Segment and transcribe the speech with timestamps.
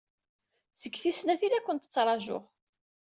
[0.81, 2.43] Seg tis snat ay la ken-ttṛajuɣ.